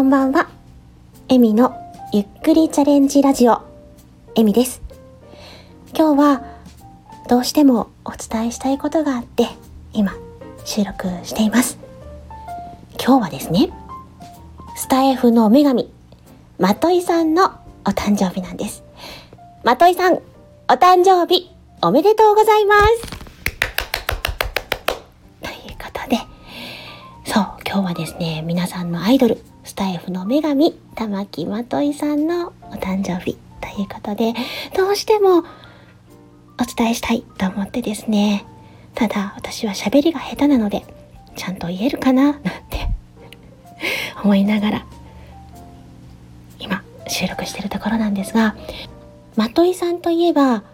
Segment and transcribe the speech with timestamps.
[0.00, 0.48] こんばんは。
[1.28, 1.76] エミの
[2.10, 3.60] ゆっくりチャレンジラジオ、
[4.34, 4.80] エミです。
[5.94, 6.42] 今日は
[7.28, 9.46] どうしてもお伝えしたいことがあって、
[9.92, 10.14] 今
[10.64, 11.78] 収録しています。
[12.98, 13.70] 今日はですね、
[14.74, 15.92] スタエフの女神、
[16.58, 17.52] まといさんの
[17.84, 18.82] お誕生日なんです。
[19.64, 20.20] まといさん、お
[20.78, 21.50] 誕生日
[21.82, 22.74] おめでとうございま
[23.12, 23.19] す。
[27.72, 34.34] 今日はですね、皆さんのアイドル、スタイフの女神、玉木まといさんのお誕生日ということで、
[34.76, 35.44] どうしてもお
[36.76, 38.44] 伝えしたいと思ってですね、
[38.96, 40.84] ただ私は喋りが下手なので、
[41.36, 42.50] ちゃんと言えるかななんて
[44.24, 44.86] 思いながら、
[46.58, 48.56] 今収録してるところなんですが、
[49.36, 50.64] まといさんといえば、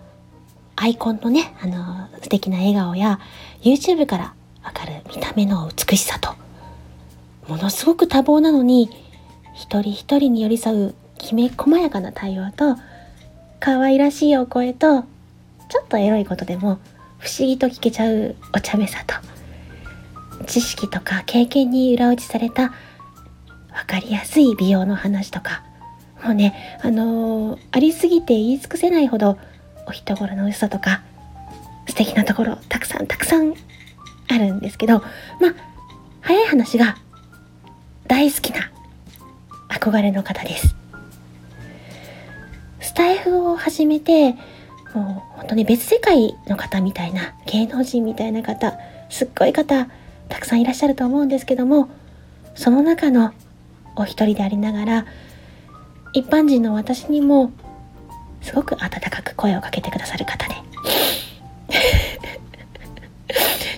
[0.76, 3.20] アイコンのね、あの、素敵な笑顔や、
[3.60, 6.45] YouTube からわかる見た目の美しさと、
[7.48, 8.90] ものすごく多忙なのに
[9.54, 12.76] 一人一人に寄り添うきめ細やかな対応と
[13.60, 15.02] 可愛らしいお声と
[15.68, 16.78] ちょっとエロいことでも
[17.18, 19.14] 不思議と聞けちゃうお茶目さと
[20.44, 22.72] 知識とか経験に裏打ちされた
[23.72, 25.62] 分かりやすい美容の話とか
[26.22, 29.38] もうねあのー、ありすぎて言い尽くせないほど
[29.86, 31.02] お人柄の良さとか
[31.88, 33.54] 素敵なところたくさんたくさん
[34.28, 34.98] あるんですけど
[35.40, 35.54] まあ
[36.20, 36.96] 早い話が
[39.86, 40.74] 憧れの方です。
[42.80, 44.32] スタイフを始めて、
[44.94, 48.76] もう本当に別世界の方みたいな、芸能人みたいな方、
[49.10, 49.88] すっごい方、
[50.28, 51.88] たくさんいらっしゃると思うんですけども、
[52.56, 53.32] その中の
[53.94, 55.06] お一人でありながら、
[56.12, 57.52] 一般人の私にも、
[58.42, 60.54] すごく温かく声をかけてくださる方で。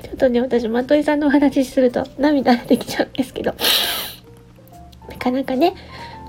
[0.02, 3.54] ちょっとね、私、まといさんのお話しすると涙出てきちゃうんですけど
[5.08, 5.74] な、かなかね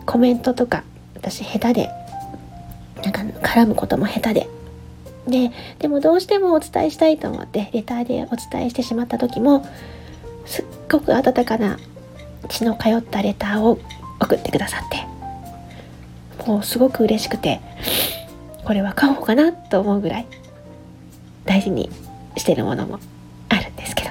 [0.09, 1.89] コメントとか私下手で
[3.03, 4.49] なんか絡むことも下手で。
[5.27, 9.63] ででもどうしてもお伝えしたいと思ってレターでお伝えしてしまった時も
[10.45, 11.77] すっごく温かな
[12.47, 13.77] 血の通ったレターを
[14.19, 15.07] 送ってくださって。
[16.47, 17.61] もうすごく嬉しくて
[18.65, 20.25] これは買おうかなと思うぐらい
[21.45, 21.91] 大事に
[22.35, 22.99] してるものも
[23.49, 24.09] あるんですけど。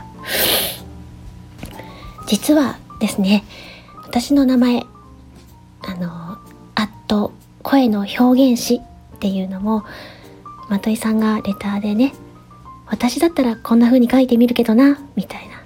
[2.28, 3.42] 実はですね
[4.04, 4.84] 私の名前
[7.08, 7.32] アット
[7.62, 8.82] 声の表現詞
[9.16, 9.84] っていうのも
[10.68, 12.12] まといさんがレターでね
[12.86, 15.62] 私だったらこんな風に書いてみるけどなみたいな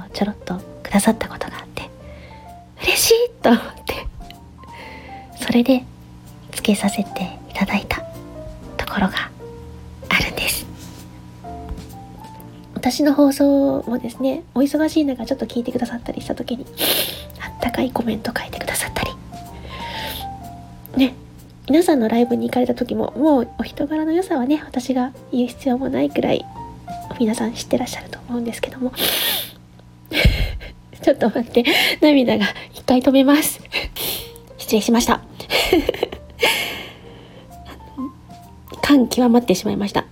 [0.00, 1.88] あのちょろっとくださったことがあって
[2.82, 3.82] 嬉しいと思って。
[5.40, 5.84] それで
[6.52, 7.96] つけさせていただいた
[8.76, 9.30] ところが
[10.08, 10.66] あるんです。
[12.74, 16.64] 私の放送もですねお忙しい中ちょっと聞いてくださったりした時に
[17.60, 18.91] 高いコメント書いてくださった。
[18.91, 18.91] り
[20.96, 21.14] ね
[21.68, 26.44] 皆さんのライブに行かれた時ももうお人柄の良さはね私が言う必要もないくらい
[27.18, 28.92] 皆さん知ってらっしゃると思うんですけども。
[31.02, 31.64] ちょっと待って
[32.00, 33.60] 涙が一回止めます。
[34.56, 35.20] 失礼しました。
[38.80, 40.04] 感極まってしまいました。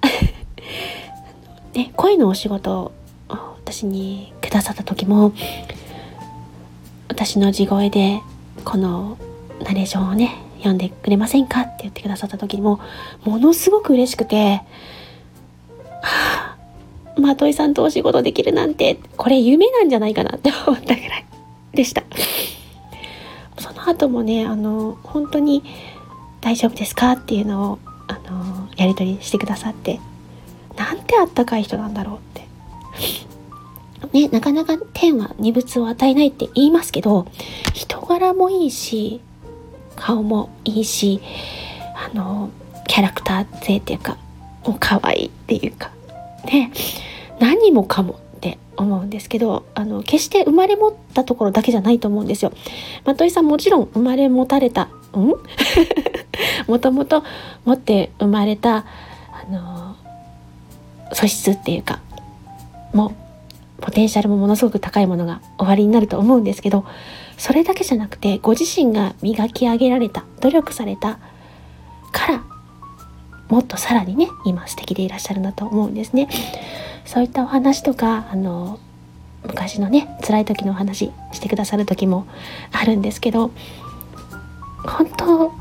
[1.75, 2.93] ね、声のお仕事を
[3.65, 5.33] 私にくださった時も
[7.09, 8.21] 私の地声で
[8.65, 9.17] この
[9.63, 12.81] ナレーションをね読んでくれませんかって言ってくださった時にも
[13.25, 14.63] ものすごく嬉しくて
[16.03, 16.57] はあ
[17.21, 21.27] まといさんとお仕事できるなんてこれ夢なんじゃないかなって思ったぐらい
[21.75, 22.03] でした。
[23.59, 25.63] その後もねあの本当に
[26.41, 27.79] 大丈夫ですかっていうのを
[28.09, 30.01] あのやり取りしてくださって
[30.77, 32.49] なんてあったかい人なんだろうって。
[34.13, 37.27] ね、なかなか天は二物を与えないって言いますけど、
[37.75, 39.21] 人柄もいいし、
[39.97, 41.21] 顔もいいし、
[41.95, 42.51] あの、
[42.87, 44.17] キャラクター性っていうか、
[44.67, 45.91] もう可愛いっていうか、
[46.45, 46.73] ね、
[47.39, 52.53] 何もかもって思うんですけど、あの、決して生まれ持ったところだけじゃないと思うんですよ。
[53.05, 55.35] まといさんもちろん生まれ持たれた、ん？
[56.69, 57.23] もともと
[57.65, 58.85] 持って生まれた、あ
[59.51, 59.97] の、
[61.13, 62.01] 素質っていうか、
[62.93, 63.13] も
[63.81, 66.85] ポテンシャルもものすごく高いものが終わりになると思うんですけど
[67.37, 71.19] それだけじゃなくてご自身が磨き上げられた努力された
[72.13, 72.45] から
[73.49, 76.29] もっとさらにね今素敵でいらっしゃるんだと思うんですね。
[77.05, 78.79] そういったお話とかあの
[79.43, 82.27] 昔のね辛い時のお話してくださる時も
[82.73, 83.51] あるんですけど
[84.85, 85.53] 本当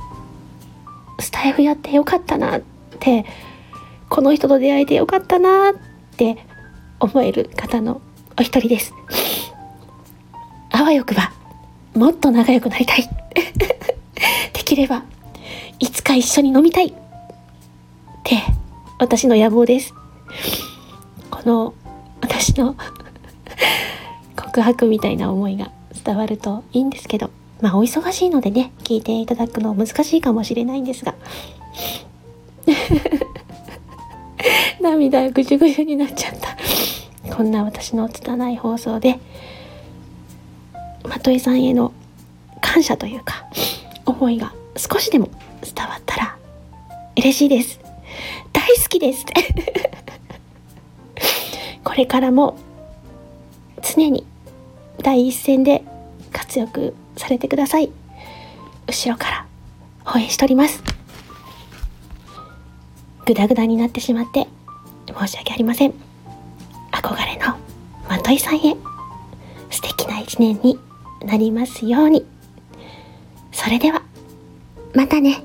[1.19, 2.62] スタイフやってよかったなっ
[3.00, 3.25] て
[4.10, 5.74] この人と出会えてよかったなっ
[6.18, 6.45] て
[7.00, 8.01] 思える方の
[8.39, 8.94] お一人です。
[10.71, 11.33] あわよくば、
[11.94, 13.03] もっと仲良くなりたい。
[14.53, 15.03] できれば
[15.80, 16.88] いつか一緒に飲みたい。
[16.88, 16.94] っ
[18.24, 18.38] て
[18.97, 19.94] 私の野望です。
[21.30, 21.74] この
[22.21, 22.77] 私の
[24.38, 25.69] 告白みたいな思いが
[26.06, 31.13] 伝わるといいんですけどまあお忙しいのでね聞いていただくの難しいかもしれないんですが。
[34.80, 36.56] 涙ぐじゅぐじゅになっちゃった。
[37.31, 39.19] こんな私の拙い放送で
[41.03, 41.93] まといさんへの
[42.61, 43.45] 感謝というか
[44.05, 45.29] 思いが少しでも
[45.61, 46.37] 伝わったら
[47.17, 47.79] 嬉しいです。
[48.53, 49.25] 大好きです
[51.83, 52.57] これからも
[53.81, 54.25] 常に
[55.01, 55.83] 第一線で
[56.31, 57.89] 活躍されてください。
[58.87, 59.45] 後ろから
[60.13, 60.83] 応援しております。
[63.25, 64.47] グダグダになってしまって
[65.07, 66.08] 申し訳ありません。
[67.01, 67.57] 憧れの
[68.09, 68.75] まといさんへ。
[69.69, 70.77] 素敵な一年に
[71.23, 72.25] なりますように。
[73.51, 74.01] それでは
[74.93, 75.43] またね。